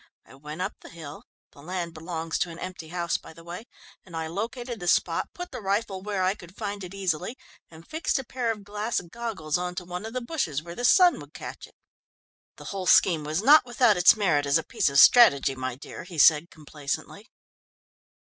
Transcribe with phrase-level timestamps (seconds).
[0.25, 3.43] I went up to the hill the land belongs to an empty house, by the
[3.43, 3.67] way
[4.03, 7.37] and I located the spot, put the rifle where I could find it easily,
[7.69, 10.85] and fixed a pair of glass goggles on to one of the bushes, where the
[10.85, 11.75] sun would catch it.
[12.55, 16.03] The whole scheme was not without its merit as a piece of strategy, my dear,"
[16.03, 17.29] he said complacently.